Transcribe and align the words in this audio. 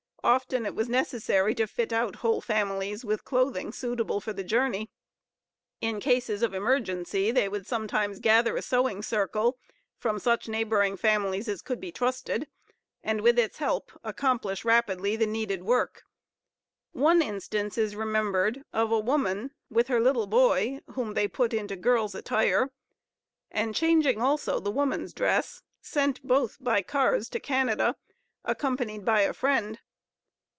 Often 0.23 0.67
it 0.67 0.75
was 0.75 0.87
necessary 0.87 1.55
to 1.55 1.65
fit 1.65 1.91
out 1.91 2.17
whole 2.17 2.41
families 2.41 3.03
with 3.03 3.25
clothing 3.25 3.71
suitable 3.71 4.21
for 4.21 4.33
the 4.33 4.43
journey. 4.43 4.91
In 5.81 5.99
cases 5.99 6.43
of 6.43 6.53
emergency 6.53 7.31
they 7.31 7.49
would 7.49 7.65
sometimes 7.65 8.19
gather 8.19 8.55
a 8.55 8.61
sewing 8.61 9.01
circle 9.01 9.57
from 9.97 10.19
such 10.19 10.47
neighboring 10.47 10.95
families 10.95 11.47
as 11.47 11.63
could 11.63 11.79
be 11.79 11.91
trusted; 11.91 12.47
and, 13.03 13.21
with 13.21 13.39
its 13.39 13.57
help, 13.57 13.93
accomplish 14.03 14.63
rapidly 14.63 15.15
the 15.15 15.25
needed 15.25 15.63
work. 15.63 16.03
One 16.91 17.23
instance 17.23 17.75
is 17.75 17.95
remembered, 17.95 18.63
of 18.71 18.91
a 18.91 18.99
woman, 18.99 19.55
with 19.71 19.87
her 19.87 19.99
little 19.99 20.27
boy, 20.27 20.81
whom 20.93 21.15
they 21.15 21.27
put 21.27 21.51
into 21.51 21.75
girls' 21.75 22.13
attire; 22.13 22.69
and, 23.49 23.73
changing 23.73 24.21
also 24.21 24.59
the 24.59 24.69
woman's 24.69 25.13
dress, 25.13 25.63
sent 25.81 26.21
both, 26.21 26.57
by 26.61 26.83
cars, 26.83 27.27
to 27.29 27.39
Canada, 27.39 27.95
accompanied 28.45 29.03
by 29.03 29.21
a 29.21 29.33
friend. 29.33 29.79